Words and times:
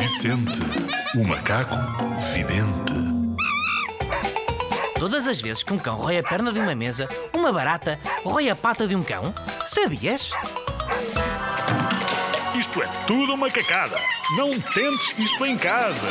Vicente, 0.00 0.60
o 1.14 1.24
macaco 1.24 1.76
vidente. 2.32 2.94
Todas 4.98 5.28
as 5.28 5.42
vezes 5.42 5.62
que 5.62 5.74
um 5.74 5.78
cão 5.78 5.98
rói 5.98 6.16
a 6.16 6.22
perna 6.22 6.50
de 6.54 6.58
uma 6.58 6.74
mesa, 6.74 7.06
uma 7.34 7.52
barata 7.52 8.00
rói 8.24 8.48
a 8.48 8.56
pata 8.56 8.88
de 8.88 8.96
um 8.96 9.02
cão. 9.02 9.34
Sabias? 9.66 10.30
Isto 12.58 12.82
é 12.82 12.86
tudo 13.06 13.34
uma 13.34 13.50
cacada. 13.50 13.98
Não 14.38 14.50
tentes 14.50 15.18
isto 15.18 15.44
em 15.44 15.58
casa. 15.58 16.08